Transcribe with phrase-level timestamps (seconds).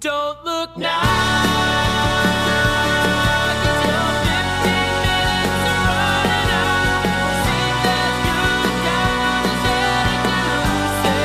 [0.00, 1.00] Don't look now.
[3.60, 7.04] 'cause your 15 minutes are running out.
[7.44, 10.24] See that good time is headed
[10.72, 11.24] to say,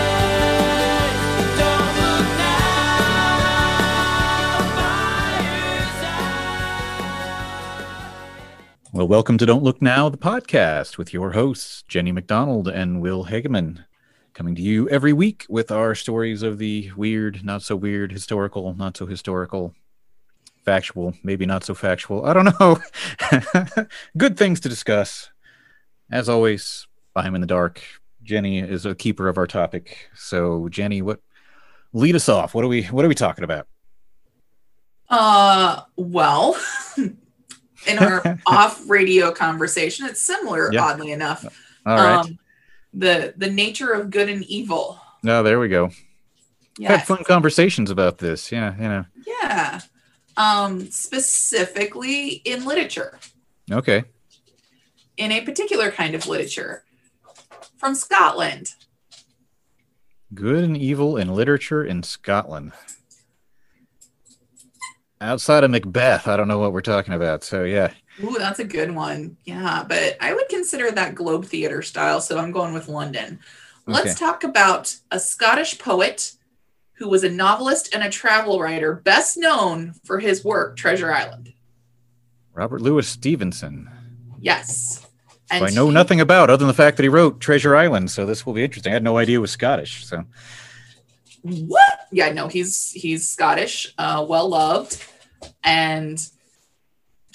[1.58, 2.66] Don't look now.
[8.92, 13.26] Well, welcome to Don't Look Now, the podcast with your hosts, Jenny McDonald and Will
[13.26, 13.86] Hageman,
[14.36, 18.76] coming to you every week with our stories of the weird, not so weird, historical,
[18.76, 19.74] not so historical,
[20.66, 22.26] factual, maybe not so factual.
[22.26, 22.80] I don't know.
[24.18, 25.30] Good things to discuss.
[26.12, 27.82] As always, I'm in the dark.
[28.24, 30.10] Jenny is a keeper of our topic.
[30.14, 31.22] So, Jenny, what
[31.94, 32.54] lead us off?
[32.54, 33.68] What are we what are we talking about?
[35.10, 36.58] Uh, well,
[36.98, 40.84] in our off radio conversation, it's similar, Yeah.
[40.84, 41.46] oddly enough.
[41.86, 42.16] All right.
[42.26, 42.40] Um,
[42.98, 45.00] the the nature of good and evil.
[45.24, 45.92] no, there we go.
[46.78, 48.52] Yeah, Had fun conversations about this.
[48.52, 49.06] Yeah, you know.
[49.26, 49.80] yeah.
[50.38, 53.18] Um, specifically in literature,
[53.72, 54.04] Okay.
[55.16, 56.84] in a particular kind of literature
[57.78, 58.72] from Scotland.
[60.34, 62.74] Good and evil in literature in Scotland.
[65.22, 67.44] Outside of Macbeth, I don't know what we're talking about.
[67.44, 67.92] So yeah,
[68.24, 69.36] Ooh, that's a good one.
[69.46, 73.40] Yeah, but I would consider that Globe Theatre style, so I'm going with London.
[73.88, 74.14] Let's Okay.
[74.16, 76.32] talk about a Scottish poet
[76.94, 81.52] who was a novelist and a travel writer, best known for his work Treasure Island.
[82.54, 83.90] Robert Louis Stevenson.
[84.40, 85.02] Yes.
[85.52, 88.10] who I know he- nothing about other than the fact that he wrote Treasure Island.
[88.12, 88.92] So this will be interesting.
[88.92, 90.06] I had no idea it was Scottish.
[90.06, 90.24] So
[91.44, 92.08] What?
[92.12, 95.04] Yeah, no, he's he's Scottish, uh, well loved,
[95.64, 96.18] and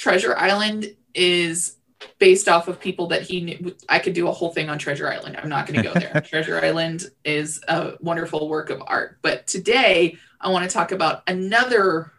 [0.00, 1.76] Treasure Island is
[2.18, 3.76] based off of people that he knew.
[3.86, 5.36] I could do a whole thing on Treasure Island.
[5.36, 6.22] I'm not going to go there.
[6.26, 11.22] Treasure Island is a wonderful work of art, but today I want to talk about
[11.28, 12.12] another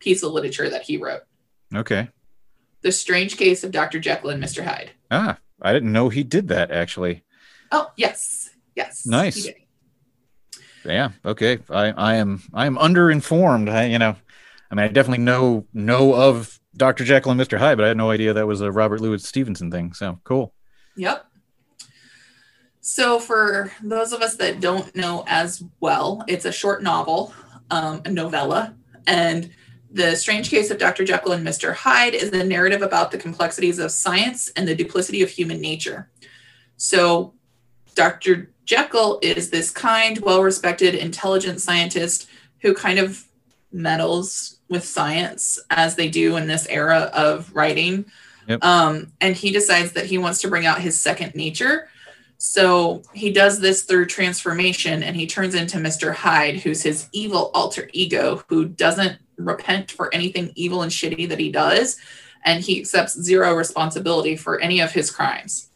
[0.00, 1.20] piece of literature that he wrote:
[1.72, 2.08] okay.
[2.82, 4.00] "The Strange Case of Dr.
[4.00, 4.64] Jekyll and Mr.
[4.64, 7.22] Hyde." Ah, I didn't know he did that actually.
[7.70, 9.48] Oh, yes, yes, Nice.
[10.84, 11.10] Yeah.
[11.24, 11.58] Okay.
[11.70, 13.70] I, I am I am underinformed.
[13.70, 14.16] I, you know,
[14.68, 17.04] I mean, I definitely know know of Dr.
[17.04, 17.58] Jekyll and Mr.
[17.58, 19.92] Hyde, but I had no idea that was a Robert Louis Stevenson thing.
[19.92, 20.54] So cool.
[20.96, 21.26] Yep.
[22.82, 27.34] So, for those of us that don't know as well, it's a short novel,
[27.70, 28.74] um, a novella,
[29.06, 29.50] and
[29.92, 31.04] the Strange Case of Dr.
[31.04, 31.74] Jekyll and Mr.
[31.74, 36.10] Hyde is a narrative about the complexities of science and the duplicity of human nature.
[36.76, 37.34] So,
[37.94, 38.50] Dr.
[38.64, 42.28] Jekyll is this kind, well respected, intelligent scientist
[42.62, 43.26] who kind of
[43.72, 48.04] meddles with science as they do in this era of writing.
[48.48, 48.64] Yep.
[48.64, 51.88] Um, and he decides that he wants to bring out his second nature.
[52.38, 56.14] So he does this through transformation and he turns into Mr.
[56.14, 61.38] Hyde, who's his evil alter ego who doesn't repent for anything evil and shitty that
[61.38, 61.98] he does.
[62.44, 65.68] And he accepts zero responsibility for any of his crimes.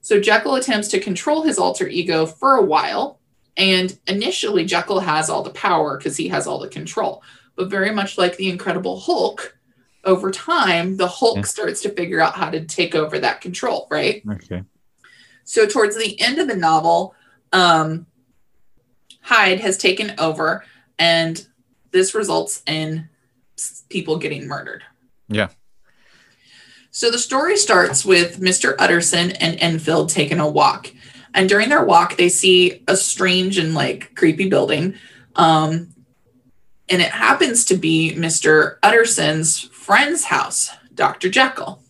[0.00, 3.17] So Jekyll attempts to control his alter ego for a while.
[3.58, 7.22] And initially, Jekyll has all the power because he has all the control.
[7.56, 9.58] But very much like the Incredible Hulk,
[10.04, 11.42] over time, the Hulk Yeah.
[11.42, 14.22] starts to figure out how to take over that control, right?
[14.30, 14.62] Okay.
[15.42, 17.14] So towards the end of the novel,
[17.52, 18.06] um,
[19.22, 20.64] Hyde has taken over,
[20.98, 21.44] and
[21.90, 23.08] this results in
[23.88, 24.84] people getting murdered.
[25.28, 25.48] Yeah.
[26.92, 28.74] So the story starts with Mr.
[28.78, 30.92] Utterson and Enfield taking a walk.
[31.34, 34.94] And during their walk, they see a strange and like creepy building.
[35.36, 35.94] Um,
[36.88, 38.76] and it happens to be Mr.
[38.82, 41.28] Utterson's friend's house, Dr.
[41.28, 41.82] Jekyll.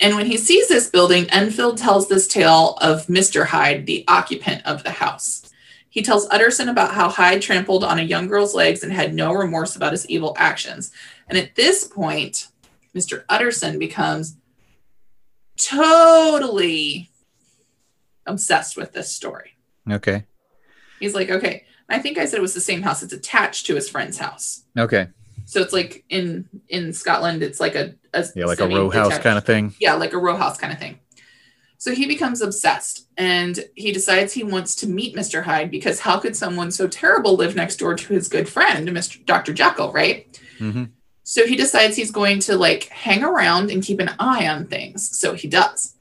[0.00, 3.46] And when he sees this building, Enfield tells this tale of Mr.
[3.46, 5.50] Hyde, the occupant of the house.
[5.90, 9.32] He tells Utterson about how Hyde trampled on a young girl's legs and had no
[9.32, 10.92] remorse about his evil actions.
[11.28, 12.48] And at this point,
[12.94, 13.24] Mr.
[13.28, 14.36] Utterson becomes
[15.56, 17.09] totally
[18.30, 19.56] obsessed with this story.
[19.90, 20.24] Okay.
[20.98, 23.02] He's like, okay, I think I said it was the same house.
[23.02, 24.64] It's attached to his friend's house.
[24.78, 25.08] Okay.
[25.46, 29.18] So it's like in in Scotland, it's like a, a Yeah, like a row house
[29.18, 29.74] kind of thing.
[29.80, 30.98] yeah, like a row house kind of thing.
[31.78, 35.42] So he becomes obsessed and he decides he wants to meet Mr.
[35.42, 39.24] Hyde because how could someone so terrible live next door to his good friend, Mr.
[39.24, 39.54] Dr.
[39.54, 40.38] Jekyll, right?
[40.58, 40.84] hmm
[41.24, 45.18] So he decides he's going to like hang around and keep an eye on things.
[45.18, 45.94] So he does.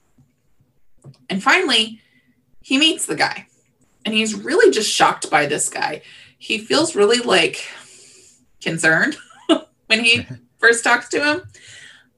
[1.29, 2.01] And finally,
[2.69, 3.48] he meets the guy.
[4.06, 6.04] And he's really just shocked by this guy.
[6.38, 7.68] He feels really like
[8.62, 9.18] concerned
[9.88, 10.27] when he
[10.60, 11.42] first talks to him.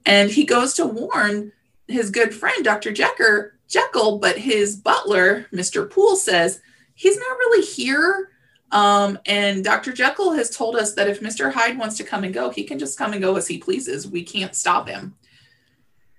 [0.04, 1.52] And he goes to warn
[1.88, 2.92] his good friend, Dr.
[2.92, 5.90] Jecker, Jekyll, but his butler, Mr.
[5.90, 6.60] Poole, says
[6.94, 8.28] he's not really here.
[8.72, 9.90] Um, and Dr.
[9.94, 11.50] Jekyll has told us that if Mr.
[11.50, 14.06] Hyde wants to come and go, he can just come and go as he pleases.
[14.06, 15.14] We can't stop him.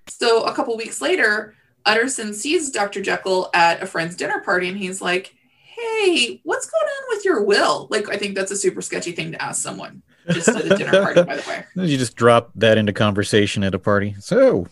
[0.08, 1.54] So a couple weeks later,
[1.86, 3.02] Utterson sees Dr.
[3.02, 5.36] Jekyll at a friend's dinner party and he's like,
[5.76, 7.88] Hey, what's going on with your will?
[7.90, 10.02] Like, I think that's a super sketchy thing to ask someone
[10.32, 11.66] just at a dinner party, by the way.
[11.88, 14.16] You just drop that into conversation at a party.
[14.20, 14.68] So,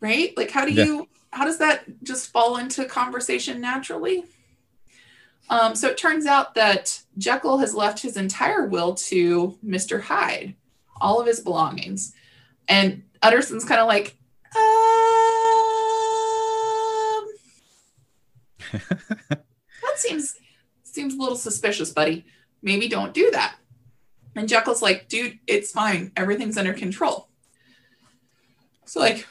[0.00, 0.84] right like how do Yeah.
[0.84, 4.24] you how does that just fall into conversation naturally
[5.50, 10.54] um, so it turns out that jekyll has left his entire will to mr hyde
[11.00, 12.14] all of his belongings
[12.68, 14.14] and utterson's kind of like
[14.56, 15.17] um,
[19.28, 19.44] that
[19.96, 20.36] seems
[20.82, 22.24] seems a little suspicious buddy
[22.62, 23.56] maybe don't do that
[24.34, 27.28] and jekyll's like dude it's fine everything's under control
[28.84, 29.26] so like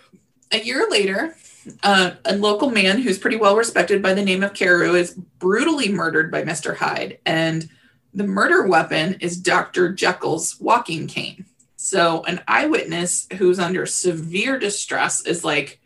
[0.51, 1.36] a year later,
[1.84, 5.90] uh, a local man who's pretty well respected by the name of Carew is brutally
[5.90, 6.75] murdered by Mr.
[6.75, 7.19] Hyde.
[7.25, 7.69] And
[8.13, 9.92] the murder weapon is Dr.
[9.94, 11.45] Jekyll's walking cane.
[11.75, 15.80] So an eyewitness who's under severe distress is like,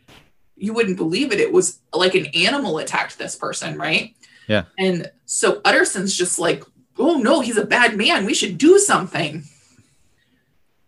[0.62, 1.40] you wouldn't believe it.
[1.40, 4.16] It was like an animal attacked this person, right?
[4.48, 4.66] Yeah.
[4.78, 6.64] And so Utterson's just like,
[6.98, 8.26] oh no, he's a bad man.
[8.26, 9.44] We should do something.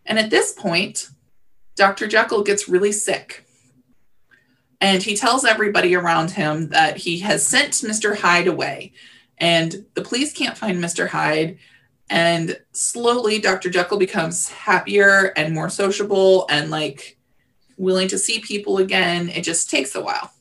[0.06, 1.08] And at this point,
[1.76, 2.06] Dr.
[2.06, 3.44] Jekyll gets really sick.
[4.80, 8.16] And he tells everybody around him that he has sent Mr.
[8.16, 8.92] Hyde away.
[9.38, 11.08] And the police can't find Mr.
[11.08, 11.58] Hyde.
[12.10, 13.70] And slowly, Dr.
[13.70, 17.13] Jekyll becomes happier and more sociable and like
[17.76, 19.28] willing to see people again.
[19.28, 20.32] It just takes a while.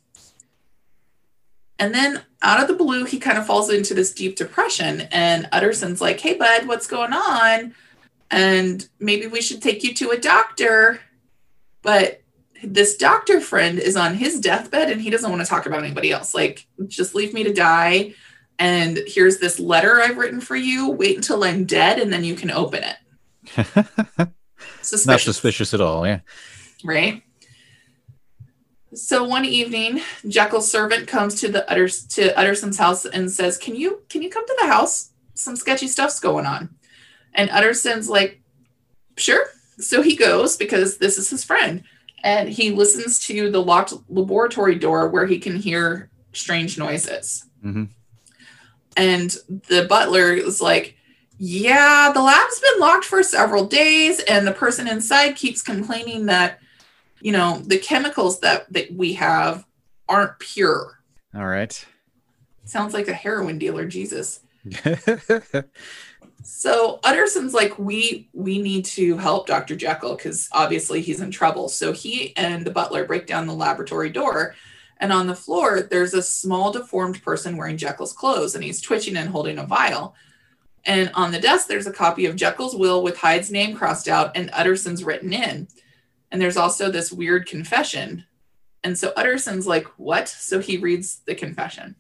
[1.80, 5.02] And then out of the blue, he kind of falls into this deep depression.
[5.12, 7.74] And Utterson's like, hey, bud, what's going on?
[8.32, 11.00] And maybe we should take you to a doctor.
[11.82, 12.22] But
[12.64, 16.12] this doctor friend is on his deathbed and he doesn't want to talk about anybody
[16.12, 16.34] else.
[16.34, 18.14] Like, just leave me to die.
[18.60, 20.90] And here's this letter I've written for you.
[20.90, 22.98] Wait until I'm dead and then you can open it.
[24.82, 26.06] Suspicious, not suspicious at all.
[26.06, 26.20] Yeah.
[26.84, 27.24] Right?
[28.94, 33.76] So one evening, Jekyll's servant comes to the Utters to Utterson's house and says, "Can
[33.76, 35.10] you can you come to the house?
[35.34, 36.76] Some sketchy stuff's going on."
[37.34, 38.42] And Utterson's like,
[39.18, 39.48] "Sure."
[39.80, 41.84] So he goes because this is his friend,
[42.24, 47.46] and he listens to the locked laboratory door where he can hear strange noises.
[47.66, 47.90] Mhm.
[48.96, 49.36] And
[49.70, 50.96] the butler is like,
[51.40, 56.60] "Yeah, the lab's been locked for several days, and the person inside keeps complaining that."
[57.24, 59.66] You know the chemicals that that we have
[60.08, 61.00] aren't pure.
[61.34, 61.86] All right.
[62.66, 64.42] sounds like a heroin dealer jesus.
[66.46, 71.70] So utterson's like we we need to help dr jekyll because obviously he's in trouble.
[71.70, 74.54] So he and the butler break down the laboratory door
[74.98, 79.16] and on the floor there's a small deformed person wearing jekyll's clothes and he's twitching
[79.16, 80.16] and holding a vial.
[80.84, 84.36] And on the desk there's a copy of jekyll's will with hyde's name crossed out
[84.36, 85.70] and utterson's written in
[86.34, 88.26] and there's also this weird confession.
[88.84, 90.28] And so Utterson's like, what?
[90.28, 91.96] So he reads the confession.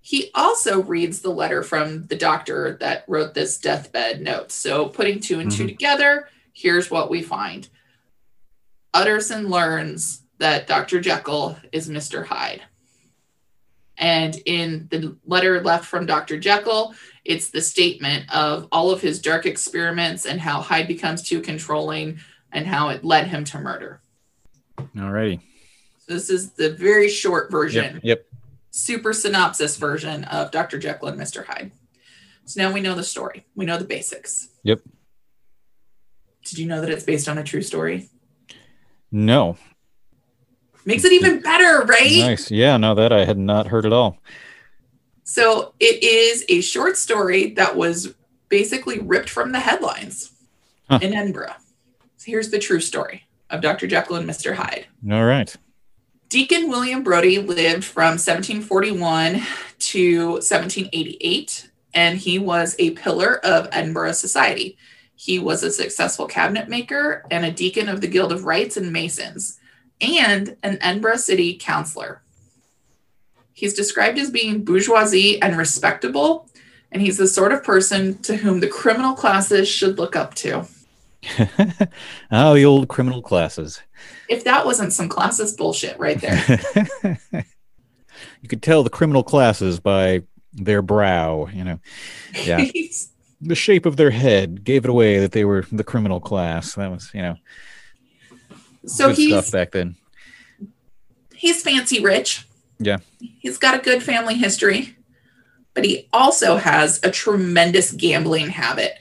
[0.00, 4.50] He also reads the letter from the doctor that wrote this deathbed note.
[4.50, 5.68] So putting two and two Mhm.
[5.68, 7.68] together, here's what we find.
[8.94, 11.02] Utterson learns that Dr.
[11.02, 12.24] Jekyll is Mr.
[12.26, 12.62] Hyde.
[13.98, 16.38] And in the letter left from Dr.
[16.40, 16.94] Jekyll,
[17.26, 22.20] it's the statement of all of his dark experiments and how Hyde becomes too controlling
[22.52, 24.00] and how it led him to murder.
[24.78, 25.40] All righty.
[25.98, 28.02] So this is the very short version, Yep.
[28.04, 28.26] Yep.
[28.70, 30.78] super synopsis version of Dr.
[30.78, 31.44] Jekyll and Mr.
[31.44, 31.70] Hyde.
[32.46, 33.46] So now we know the story.
[33.54, 34.48] We know the basics.
[34.64, 34.80] Yep.
[36.44, 38.08] Did you know that it's based on a true story?
[39.12, 39.56] No.
[40.84, 42.10] Makes it even better, right?
[42.18, 42.50] Nice.
[42.50, 42.76] Yeah.
[42.76, 44.18] No, that I had not heard at all.
[45.24, 48.14] So it is a short story that was
[48.48, 50.32] basically ripped from the headlines
[50.88, 50.98] Huh.
[51.02, 51.54] in Edinburgh.
[52.20, 53.86] So here's the true story of Dr.
[53.86, 54.52] Jekyll and Mr.
[54.52, 54.86] Hyde.
[55.10, 55.56] All right.
[56.28, 59.40] Deacon William Brodie lived from 1741
[59.78, 64.76] to 1788, and he was a pillar of Edinburgh society.
[65.14, 68.92] He was a successful cabinet maker and a deacon of the Guild of Wrights and
[68.92, 69.58] Masons,
[70.02, 72.20] and an Edinburgh city councillor.
[73.54, 76.50] He's described as being bourgeoisie and respectable,
[76.92, 80.66] and he's the sort of person to whom the criminal classes should look up to.
[82.30, 83.80] Oh, the old criminal classes.
[84.28, 86.60] If that wasn't some classes bullshit right there.
[88.40, 90.22] you could tell the criminal classes by
[90.52, 91.80] their brow, you know.
[92.44, 92.64] Yeah.
[93.42, 96.74] The shape of their head gave it away that they were the criminal class.
[96.74, 97.36] That was, you know,
[98.84, 99.96] so good he's stuff back then.
[101.34, 102.46] he's fancy rich.
[102.78, 102.98] Yeah.
[103.18, 104.94] He's got a good family history.
[105.72, 108.98] but he also has a tremendous gambling habit.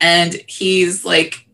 [0.00, 1.46] And he's like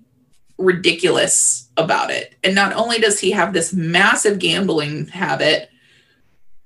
[0.58, 2.34] ridiculous about it.
[2.44, 5.70] And not only does he have this massive gambling habit,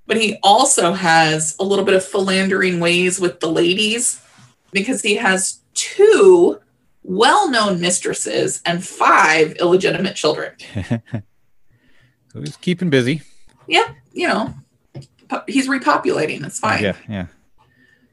[0.07, 4.23] but he also has a little bit of philandering ways with the ladies
[4.73, 6.61] because he has two
[7.03, 10.53] well known mistresses and five illegitimate children.
[12.33, 13.23] So he's keeping busy.
[13.67, 14.55] Yeah, you know,
[15.47, 16.45] he's repopulating.
[16.45, 16.83] It's fine.
[16.83, 17.27] Yeah, yeah.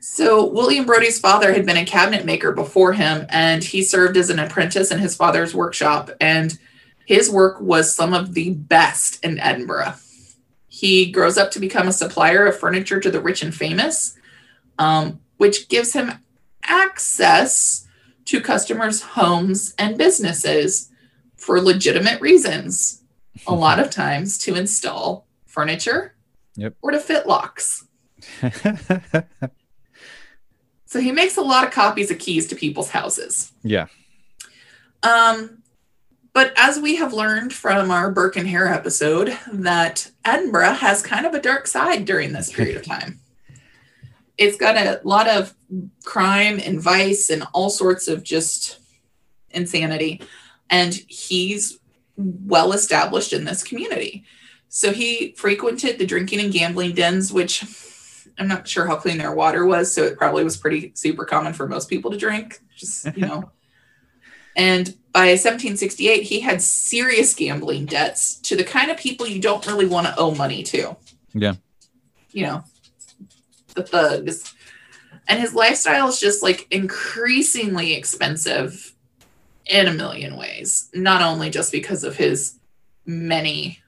[0.07, 4.29] So William Brodie's father had been a cabinet maker before him, and he served as
[4.29, 6.11] an apprentice in his father's workshop.
[6.21, 6.59] And
[7.07, 9.95] his work was some of the best in Edinburgh.
[10.67, 14.15] He grows up to become a supplier of furniture to the rich and famous,
[14.77, 16.11] um, which gives him
[16.63, 17.87] access
[18.25, 20.91] to customers' homes and businesses
[21.35, 23.01] for legitimate reasons.
[23.47, 26.15] A lot of times to install furniture
[26.57, 26.75] Yep.
[26.83, 27.85] or to fit locks.
[30.95, 33.51] So he makes a lot of copies of keys to people's houses.
[33.63, 33.87] yeah.
[35.03, 35.61] Um,
[36.31, 41.25] but as we have learned from our Burke and Hare episode, that Edinburgh has kind
[41.25, 43.19] of a dark side during this period of time.
[44.37, 45.53] It's got a lot of
[46.05, 48.79] crime and vice and all sorts of just
[49.49, 50.21] insanity.
[50.69, 51.77] And he's
[52.15, 54.23] well established in this community.
[54.69, 57.65] So he frequented the drinking and gambling dens, which
[58.37, 59.93] I'm not sure how clean their water was.
[59.93, 62.59] So it probably was pretty super common for most people to drink.
[62.75, 63.51] Just, you know.
[64.57, 69.65] And by 1768, he had serious gambling debts to the kind of people you don't
[69.67, 70.95] really want to owe money to.
[71.33, 71.55] Yeah.
[72.31, 72.63] You know,
[73.75, 74.53] the thugs.
[75.27, 78.93] And his lifestyle is just like increasingly expensive
[79.65, 82.57] in a million ways, not only just because of his
[83.05, 83.79] many,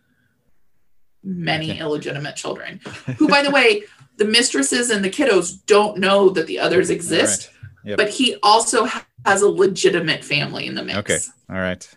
[1.24, 1.80] many Okay.
[1.80, 2.80] illegitimate children,
[3.18, 3.84] who, by the way,
[4.18, 7.50] the mistresses and the kiddos don't know that the others exist,
[7.84, 7.98] Yep.
[7.98, 8.88] but he also
[9.26, 11.18] has a legitimate family in the mix Okay.
[11.50, 11.88] All right.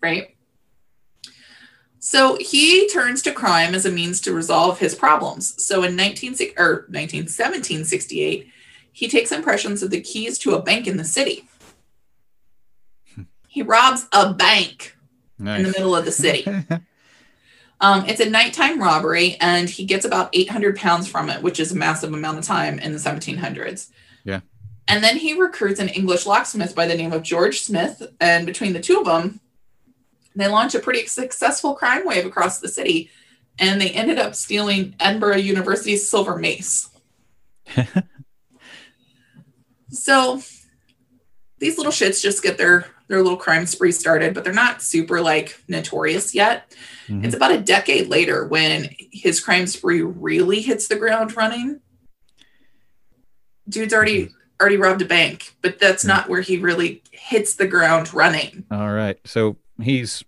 [0.00, 0.36] right?
[1.98, 5.62] So he turns to crime as a means to resolve his problems.
[5.64, 8.48] So in 19 or 19 1768,
[8.90, 11.48] he takes impressions of the keys to a bank in the city.
[13.46, 14.96] He robs a bank
[15.38, 16.46] in the middle of the city.
[17.82, 21.72] Um, it's a nighttime robbery, and he gets about 800 pounds from it, which is
[21.72, 23.90] a massive amount of time in the 1700s.
[24.24, 24.40] Yeah.
[24.86, 28.72] And then he recruits an English locksmith by the name of George Smith, and between
[28.72, 29.40] the two of them,
[30.36, 33.10] they launch a pretty successful crime wave across the city,
[33.58, 36.88] and they ended up stealing Edinburgh University's silver mace.
[39.90, 40.40] so
[41.58, 45.20] these little shits just get their their little crime spree started, but they're not super
[45.20, 46.74] like notorious yet.
[47.08, 47.24] Mhm.
[47.24, 51.80] It's about a decade later when his crime spree really hits the ground running.
[53.68, 58.14] Dude's already already robbed a bank, but that's not where he really hits the ground
[58.14, 58.64] running.
[58.70, 59.18] All right.
[59.24, 60.24] So he's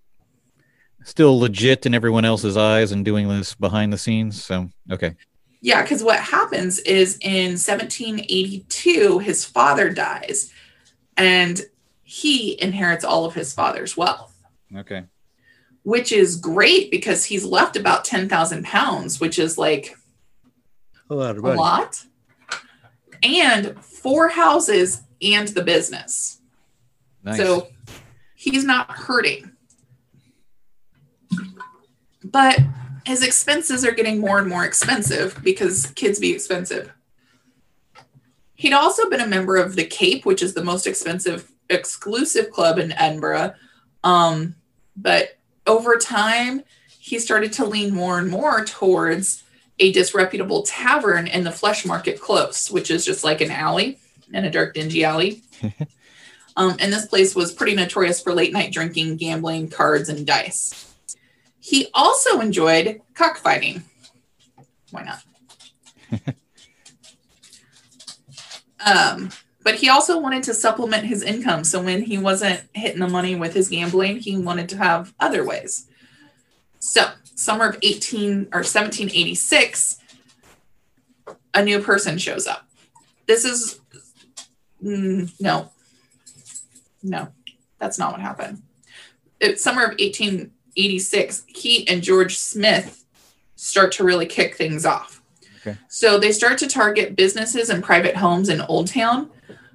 [1.04, 4.42] still legit in everyone else's eyes and doing this behind the scenes.
[4.42, 5.14] So, okay.
[5.60, 10.50] Yeah, because what happens is in 1782, his father dies
[11.16, 11.62] and
[12.14, 14.32] he inherits all of his father's wealth,
[14.76, 15.02] Okay.
[15.82, 19.96] which is great because he's left about 10,000 pounds, which is like
[21.10, 22.04] A lot a lot.
[23.24, 26.40] And four houses and the business.
[27.24, 27.36] Nice.
[27.36, 27.66] So
[28.36, 29.50] he's not hurting.
[32.22, 32.60] But
[33.06, 36.92] his expenses are getting more and more expensive because kids be expensive.
[38.54, 42.78] He'd also been a member of the Cape, which is the most expensive exclusive club
[42.78, 43.54] in Edinburgh.
[44.02, 44.54] Um,
[44.96, 46.62] but over time,
[46.98, 49.44] he started to lean more and more towards
[49.78, 53.98] a disreputable tavern in the Flesh Market Close, which is just like an alley
[54.32, 55.42] in a dark, dingy alley.
[56.56, 60.94] um, and this place was pretty notorious for late night drinking, gambling, cards, and dice.
[61.60, 63.82] He also enjoyed cockfighting.
[64.90, 65.24] Why not?
[68.86, 69.30] um,
[69.64, 71.64] but he also wanted to supplement his income.
[71.64, 75.44] So when he wasn't hitting the money with his gambling, he wanted to have other
[75.44, 75.88] ways.
[76.78, 79.98] So, summer of 18 or 1786,
[81.54, 82.68] a new person shows up.
[83.26, 83.80] This is
[84.84, 85.70] mm, no,
[87.02, 87.28] no,
[87.78, 88.62] that's not what happened.
[89.40, 91.44] It's summer of 1886.
[91.46, 93.04] He and George Smith
[93.56, 95.22] start to really kick things off.
[95.60, 95.78] Okay.
[95.88, 99.30] So they start to target businesses and private homes in Old Town.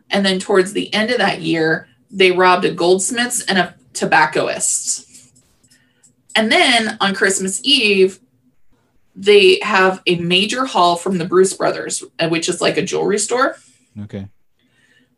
[0.10, 5.32] And then towards the end of that year, they robbed a goldsmith's and a tobaccoist's.
[6.36, 8.20] And then on Christmas Eve,
[9.16, 13.20] they have a major haul from the Bruce Brothers, uh, which is like a jewelry
[13.20, 13.58] store,
[14.02, 14.28] Okay.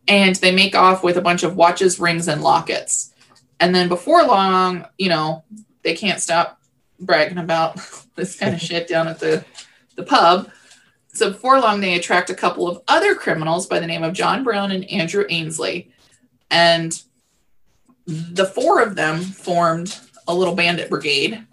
[0.07, 3.13] and they make off with a bunch of watches, rings, and lockets.
[3.59, 5.43] And then before long, you know,
[5.83, 6.59] they can't stop
[6.99, 7.75] bragging about
[8.15, 9.45] this kind of shit down at the
[9.95, 10.49] the pub.
[11.13, 14.43] So before long, they attract a couple of other criminals by the name of John
[14.43, 15.91] Brown and Andrew Ainslie,
[16.49, 17.01] and
[18.07, 21.45] the four of them formed a little bandit brigade.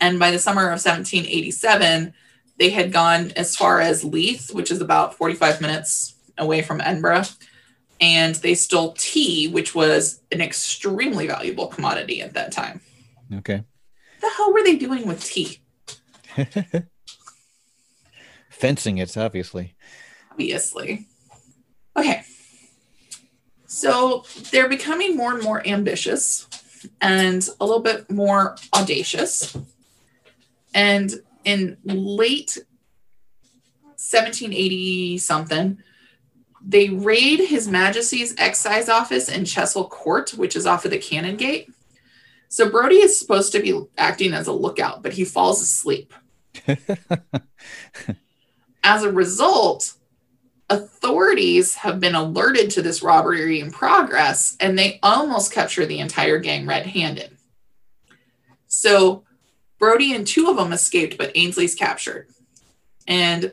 [0.00, 2.14] And by the summer of 1787,
[2.58, 7.24] they had gone as far as Leith, which is about 45 minutes away from Edinburgh,
[8.00, 12.80] and they stole tea, which was an extremely valuable commodity at that time.
[13.32, 13.62] Okay.
[14.20, 15.60] The hell were they doing with tea?
[18.62, 19.74] Fencing it, obviously.
[20.30, 21.08] Obviously.
[21.96, 22.22] Okay.
[23.66, 26.46] So they're becoming more and more ambitious
[27.00, 29.56] and a little bit more audacious.
[30.72, 31.12] And
[31.44, 32.56] in late
[33.96, 35.82] 1780 something,
[36.64, 41.66] they raid His Majesty's Excise Office in Chessel Court, which is off of the Canongate.
[42.48, 46.14] So Brodie is supposed to be acting as a lookout, but he falls asleep.
[48.82, 49.94] As a result,
[50.68, 56.38] authorities have been alerted to this robbery in progress and they almost capture the entire
[56.38, 57.36] gang red handed.
[58.66, 59.24] So
[59.78, 62.28] Brodie and two of them escaped, but Ainslie's captured.
[63.06, 63.52] And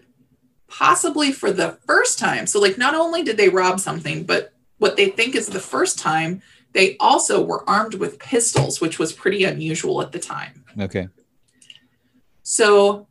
[0.68, 4.96] possibly for the first time, so like not only did they rob something, but what
[4.96, 6.42] they think is the first time,
[6.74, 10.64] they also were armed with pistols, which was pretty unusual at the time.
[10.80, 11.10] Okay.
[12.44, 13.08] So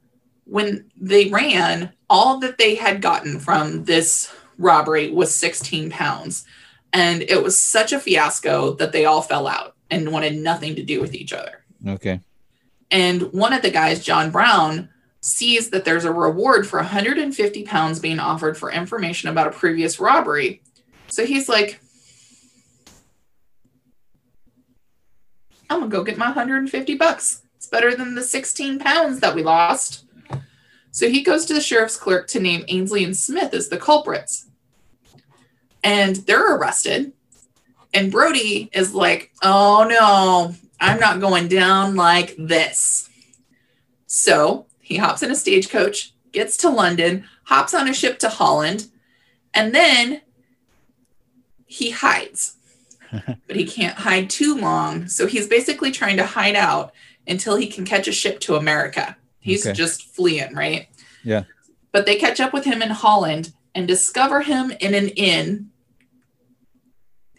[0.48, 6.46] when they ran, all that they had gotten from this robbery was 16 pounds.
[6.92, 10.82] And it was such a fiasco that they all fell out and wanted nothing to
[10.82, 11.62] do with each other.
[11.86, 12.20] Okay.
[12.90, 14.88] And one of the guys, John Brown,
[15.20, 20.00] sees that there's a reward for 150 pounds being offered for information about a previous
[20.00, 20.62] robbery.
[21.08, 21.80] So he's like,
[25.68, 27.42] I'm gonna go get my 150 bucks.
[27.56, 30.04] It's better than the 16 pounds that we lost.
[30.90, 34.46] So he goes to the sheriff's clerk to name Ainslie and Smith as the culprits.
[35.84, 37.12] And they're arrested.
[37.94, 43.08] And Brodie is like, oh no, I'm not going down like this.
[44.06, 48.88] So he hops in a stagecoach, gets to London, hops on a ship to Holland,
[49.54, 50.22] and then
[51.66, 52.56] he hides.
[53.10, 55.08] but he can't hide too long.
[55.08, 56.92] So he's basically trying to hide out
[57.26, 59.16] until he can catch a ship to America.
[59.40, 59.74] He's Okay.
[59.74, 60.88] just fleeing, right?
[61.24, 61.44] Yeah.
[61.92, 65.70] But they catch up with him in Holland and discover him in an inn,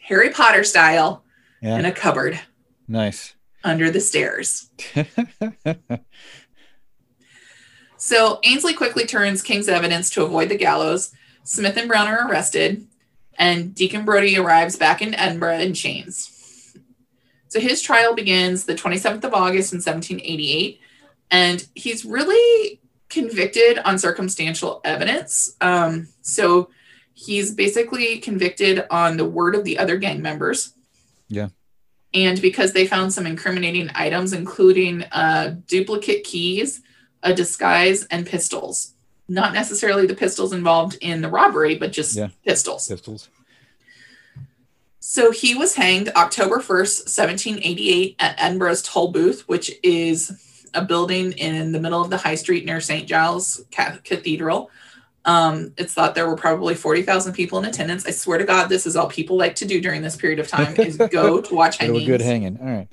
[0.01, 1.23] Harry Potter style,
[1.61, 1.77] Yeah.
[1.77, 2.39] in a cupboard
[2.87, 3.33] Nice.
[3.63, 4.69] under the stairs.
[8.01, 11.11] So Ainslie quickly turns King's evidence to avoid the gallows.
[11.43, 12.87] Smith and Brown are arrested,
[13.37, 16.75] and Deacon Brodie arrives back in Edinburgh in chains.
[17.49, 20.79] So his trial begins the 27th of August in 1788,
[21.31, 25.55] and he's really convicted on circumstantial evidence.
[25.61, 26.69] Um, so
[27.13, 30.73] he's basically convicted on the word of the other gang members.
[31.27, 31.49] Yeah.
[32.13, 36.81] And because they found some incriminating items, including uh, duplicate keys,
[37.21, 38.93] a disguise, and pistols.
[39.27, 42.29] Not necessarily the pistols involved in the robbery, but just Yeah.
[42.45, 42.87] pistols.
[42.87, 43.27] Pistols.
[44.99, 50.31] So he was hanged October 1st, 1788, at Edinburgh's Tolbooth, which is
[50.73, 53.07] a building in the middle of the high street near St.
[53.07, 54.69] Giles Cathedral.
[55.25, 58.05] Um, it's thought there were probably 40,000 people in attendance.
[58.05, 60.47] I swear to God, this is all people like to do during this period of
[60.47, 62.07] time is go to watch Bit of a hangings.
[62.07, 62.57] good hanging.
[62.59, 62.87] All right.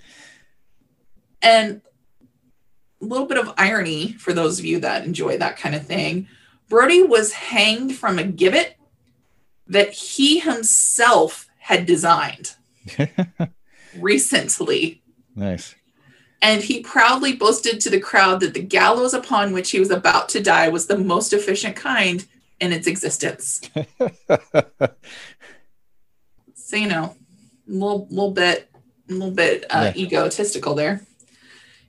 [1.41, 1.81] And
[3.01, 6.29] a little bit of irony for those of you that enjoy that kind of thing.
[6.69, 8.75] Brodie was hanged from a gibbet
[9.69, 12.55] that he himself had designed
[13.99, 15.03] recently.
[15.35, 15.75] nice.
[16.43, 20.29] And he proudly boasted to the crowd that the gallows upon which he was about
[20.31, 22.25] to die was the most efficient kind
[22.61, 23.61] in its existence.
[26.55, 27.15] So, you know,
[27.69, 28.69] a little, little bit,
[29.09, 31.07] a little bit uh, egotistical there.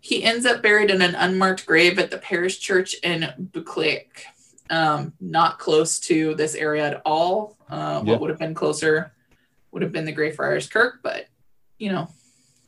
[0.02, 4.06] He ends up buried in an unmarked grave at the parish church in Buccleuch,
[4.70, 7.58] um, not close to this area at all.
[7.70, 8.12] Uh, Yeah.
[8.12, 9.12] What would have been closer
[9.72, 11.26] would have been the Greyfriars Kirk, but
[11.80, 12.08] you know,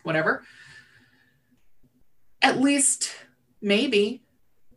[0.02, 0.44] whatever.
[2.41, 3.12] At least,
[3.62, 4.21] maybe.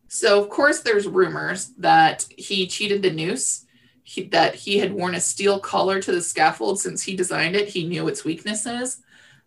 [0.09, 3.64] So, of course, there's rumors that he cheated the noose
[4.03, 7.68] he, that he had worn a steel collar to the scaffold since he designed it.
[7.68, 9.01] He knew its weaknesses,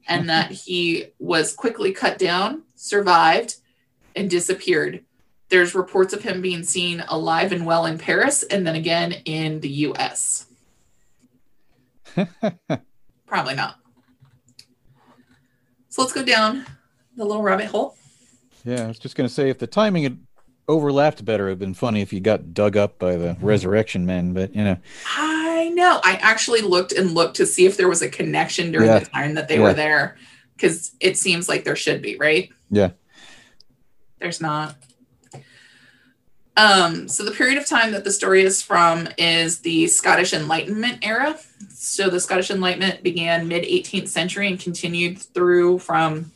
[0.07, 3.55] and that he was quickly cut down, survived,
[4.15, 5.03] and disappeared
[5.49, 9.59] there's reports of him being seen alive and well in Paris and then again in
[9.59, 10.47] the US.
[13.25, 13.79] Probably not.
[15.89, 16.65] So let's go down
[17.15, 17.95] the little rabbit hole.
[18.65, 20.17] Yeah, I was just gonna say if the timing had
[20.67, 24.33] overlapped better, it'd been funny if you got dug up by the resurrection men.
[24.33, 24.77] But you know,
[25.15, 25.99] I know.
[26.03, 28.99] I actually looked and looked to see if there was a connection during Yeah.
[28.99, 29.61] the time that they Yeah.
[29.63, 30.17] were there
[30.57, 32.49] because it seems like there should be, right?
[32.71, 32.91] yeah,
[34.19, 34.75] There's not.
[36.57, 40.99] Um, so the period of time that the story is from is the Scottish Enlightenment
[41.05, 41.37] era.
[41.69, 46.31] So the Scottish Enlightenment began mid 18th century and continued through from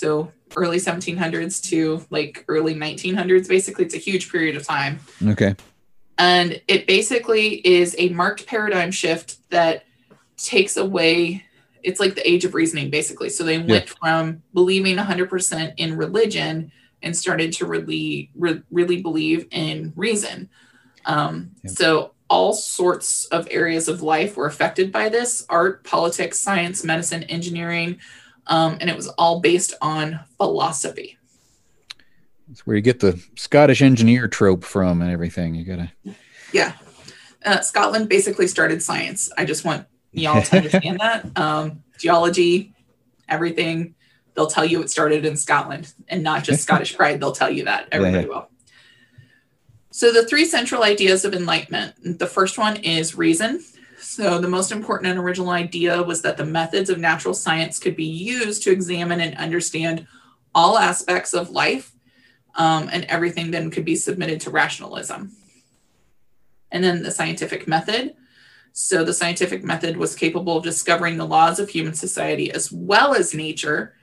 [0.00, 3.48] so early 1700s to like early 1900s.
[3.48, 4.98] Basically, it's a huge period of time.
[5.28, 5.54] okay,
[6.18, 9.84] And it basically is a marked paradigm shift that
[10.36, 11.44] takes away,
[11.82, 13.28] it's like the age of reasoning, basically.
[13.28, 19.46] So they went from believing 100% in religion and started to really, re- really believe
[19.50, 20.48] in reason.
[21.04, 21.72] Um, Yep.
[21.72, 27.24] So all sorts of areas of life were affected by this art, politics, science, medicine,
[27.24, 27.98] engineering.
[28.50, 31.16] Um, and it was all based on philosophy.
[32.48, 35.54] that's where you get the Scottish engineer trope from and everything.
[35.54, 35.92] You gotta,
[36.52, 36.72] Yeah.
[37.44, 39.30] Uh, Scotland basically started science.
[39.38, 41.38] I just want y'all to understand that.
[41.38, 42.74] Um, geology,
[43.28, 43.94] everything,
[44.34, 47.20] they'll tell you it started in Scotland and not just Scottish pride.
[47.20, 47.88] They'll tell you that.
[47.92, 48.48] Everybody will.
[49.92, 53.62] So, the three central ideas of enlightenment the first one is reason.
[54.10, 57.94] So, the most important and original idea was that the methods of natural science could
[57.94, 60.08] be used to examine and understand
[60.52, 61.92] all aspects of life,
[62.56, 65.30] um, and everything then could be submitted to rationalism
[66.72, 68.16] and then the scientific method.
[68.72, 73.14] So the scientific method was capable of discovering the laws of human society as well
[73.14, 73.94] as nature.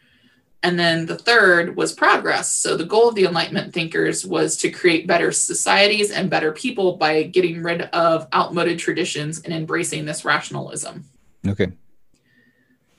[0.64, 2.52] And then the third was progress.
[2.52, 6.98] So the goal of the Enlightenment thinkers was to create better societies and better people
[6.98, 11.06] by getting rid of outmoded traditions and embracing this rationalism.
[11.48, 11.72] okay,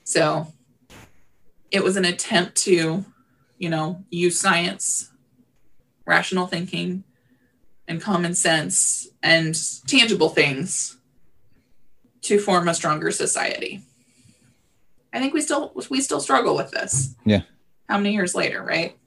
[0.03, 0.47] So
[1.69, 3.05] it was an attempt to,
[3.57, 5.11] you know, use science,
[6.05, 7.03] rational thinking,
[7.87, 10.97] and common sense and tangible things
[12.21, 13.81] to form a stronger society.
[15.13, 17.15] I think we still we still struggle with this.
[17.25, 17.41] Yeah.
[17.87, 18.97] How many years later, right?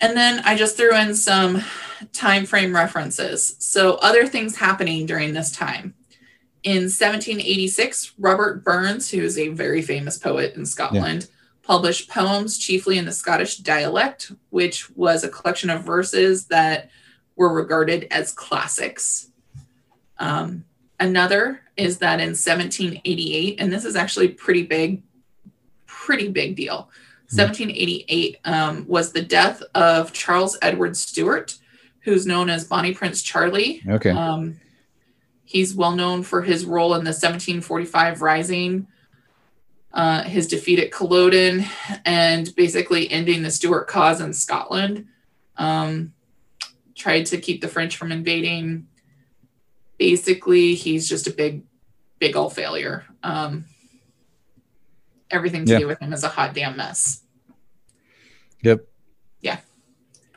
[0.00, 1.62] And then I just threw in some
[2.12, 3.56] time frame references.
[3.58, 5.94] So other things happening during this time.
[6.62, 11.28] In 1786, Robert Burns, who is a very famous poet in Scotland,
[11.62, 16.90] published poems chiefly in the Scottish dialect, which was a collection of verses that
[17.36, 19.30] were regarded as classics.
[20.18, 20.64] Um,
[21.00, 25.02] another is that in 1788, and this is actually pretty big,
[25.86, 26.90] pretty big deal.
[27.30, 31.56] 1788 um, was the death of Charles Edward Stuart,
[32.00, 33.82] who's known as Bonnie Prince Charlie.
[33.88, 34.60] okay, Um,
[35.44, 38.86] he's well known for his role in the 1745 Rising,
[39.92, 41.64] uh, his defeat at Culloden,
[42.04, 45.06] and basically ending the Stuart cause in Scotland.
[45.56, 46.12] Um,
[46.94, 48.86] tried to keep the French from invading.
[49.98, 51.62] Basically, he's just a big,
[52.18, 53.04] big old failure.
[53.22, 53.66] Um,
[55.30, 55.78] everything to Yeah.
[55.80, 57.20] do with him is a hot damn mess.
[58.62, 58.86] yep,
[59.40, 59.58] Yeah.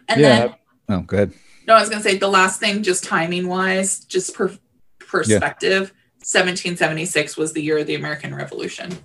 [0.09, 0.55] And Yeah, then
[0.89, 1.33] oh, go ahead.
[1.67, 4.57] No, I was going to say the last thing, just timing wise, just per-
[4.99, 5.93] perspective.
[6.19, 8.97] 1776 was the year of the American Revolution.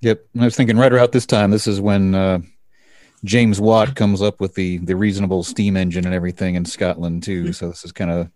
[0.00, 1.50] Yep, And I was thinking right around this time.
[1.50, 2.40] This is when uh,
[3.24, 7.52] James Watt comes up with the the reasonable steam engine and everything in Scotland too.
[7.52, 8.30] So this is kind of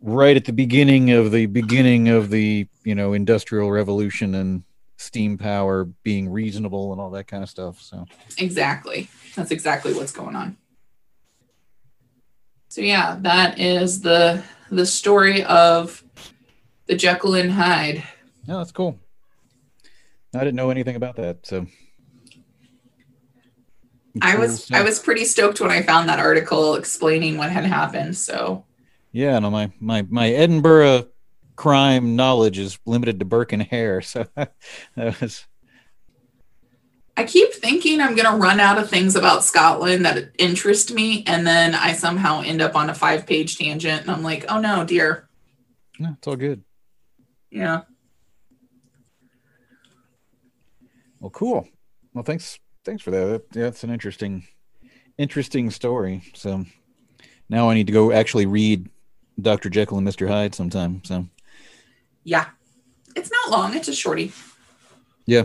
[0.00, 4.62] right at the beginning of the beginning of the you know industrial revolution and
[4.96, 7.80] steam power being reasonable and all that kind of stuff.
[7.80, 8.04] So
[8.36, 9.08] Exactly.
[9.36, 10.56] That's exactly what's going on.
[12.68, 16.02] So yeah, that is the the story of
[16.86, 18.02] the Jekyll and Hyde.
[18.46, 18.98] yeah, that's cool.
[20.34, 21.46] I didn't know anything about that.
[21.46, 21.66] So
[24.20, 24.70] I was.
[24.70, 28.16] I was pretty stoked when I found that article explaining what had happened.
[28.16, 28.64] So
[29.12, 31.08] Yeah, no, my my my Edinburgh
[31.56, 35.46] crime knowledge is limited to Burke and Hare, so that was
[37.18, 41.44] I keep thinking I'm gonna run out of things about Scotland that interest me, and
[41.44, 44.84] then I somehow end up on a five page tangent, and I'm like, oh no,
[44.84, 45.28] dear.
[45.98, 46.62] no, it's all good.
[47.50, 47.82] Yeah.
[51.18, 51.66] Well, cool.
[52.14, 53.24] Well, thanks thanks for that.
[53.24, 53.58] that.
[53.58, 54.46] Yeah, that's an interesting
[55.16, 56.22] interesting story.
[56.34, 56.66] So
[57.48, 58.88] now I need to go actually read
[59.40, 59.70] Dr.
[59.70, 60.28] Jekyll and Mr.
[60.28, 61.02] Hyde sometime.
[61.04, 61.26] So
[62.24, 62.46] Yeah.
[63.16, 64.32] It's not long, it's a shorty.
[65.26, 65.44] yeah.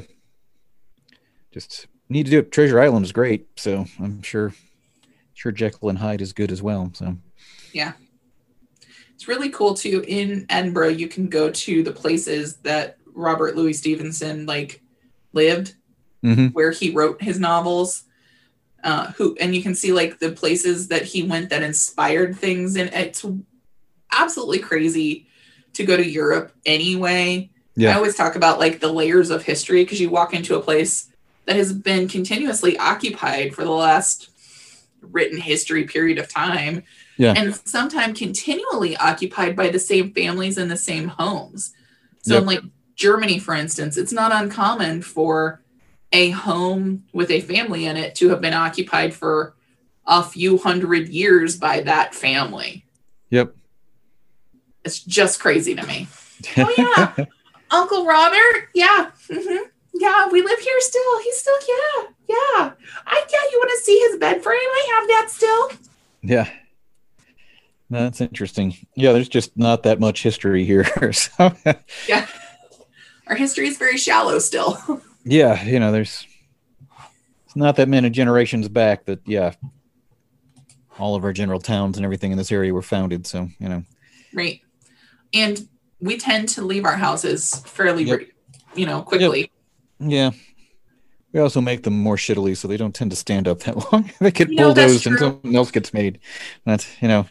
[1.51, 2.51] Just need to do it.
[2.51, 4.53] Treasure Island is great, so I'm sure
[5.35, 6.91] sure Jekyll and Hyde is good as well.
[6.93, 7.17] So
[7.73, 7.93] yeah,
[9.15, 10.03] It's really cool too.
[10.07, 14.81] In Edinburgh, you can go to the places that Robert Louis Stevenson like
[15.33, 15.75] lived,
[16.21, 18.03] hmm where he wrote his novels.
[18.83, 22.75] Uh, who and you can see like the places that he went that inspired things,
[22.75, 23.23] and it's
[24.13, 25.27] absolutely crazy
[25.73, 27.49] to go to Europe anyway.
[27.93, 31.09] I always talk about like the layers of history because you walk into a place
[31.45, 34.29] that has been continuously occupied for the last
[35.01, 36.83] written history period of time.
[37.17, 37.33] Yeah.
[37.35, 41.73] And sometimes continually occupied by the same families in the same homes.
[42.21, 42.41] So, Yep.
[42.41, 42.61] in like
[42.95, 45.61] Germany, for instance, it's not uncommon for
[46.11, 49.55] a home with a family in it to have been occupied for
[50.05, 52.85] a few hundred years by that family.
[53.29, 53.55] Yep.
[54.85, 56.07] It's just crazy to me.
[56.57, 57.25] Oh, yeah.
[57.71, 61.19] Uncle Robert, yeah, hmm yeah, we live here still.
[61.21, 62.71] He's still, yeah, yeah.
[63.05, 64.57] I yeah, you want to see his bed frame?
[64.59, 65.71] I have that still.
[66.21, 66.49] Yeah.
[67.89, 68.75] No, That's interesting.
[68.95, 70.85] Yeah, there's just not that much history here.
[71.13, 71.53] so,
[72.07, 72.27] Yeah,
[73.27, 75.01] our history is very shallow still.
[75.25, 76.25] yeah, you know, there's
[77.45, 79.53] it's not that many generations back that, yeah,
[80.97, 83.27] all of our general towns and everything in this area were founded.
[83.27, 83.83] So, you know,
[84.33, 84.59] right,
[85.33, 85.67] and
[85.99, 88.19] we tend to leave our houses fairly, Yep.
[88.75, 89.51] you know, quickly.
[89.99, 90.31] yeah.
[91.31, 94.11] We also make them more shittily so they don't tend to stand up that long.
[94.19, 96.19] they get You know, bulldozed and something else gets made.
[96.65, 97.25] That's, you know,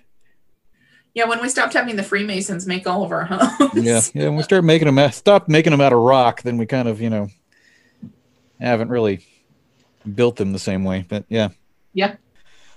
[1.14, 3.74] Yeah, when we stopped having the Freemasons make all of our homes.
[3.74, 4.00] yeah.
[4.12, 4.24] Yeah.
[4.28, 6.88] When we start making them, out- stop making them out of rock, then we kind
[6.88, 7.28] of, you know,
[8.60, 9.24] haven't really
[10.14, 11.04] built them the same way.
[11.08, 11.50] But yeah.
[11.92, 12.16] Yeah.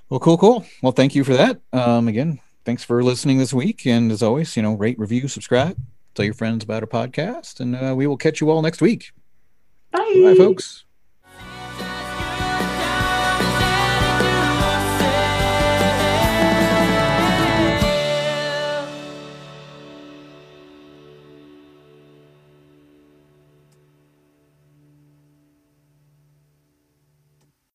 [0.09, 0.63] Well, cool, cool.
[0.83, 1.59] Well, thank you for that.
[1.73, 3.85] Um, again, thanks for listening this week.
[3.85, 5.77] And as always, you know, rate, review, subscribe,
[6.15, 9.11] tell your friends about our podcast, and uh, we will catch you all next week.
[9.91, 10.83] Bye, Bye, folks.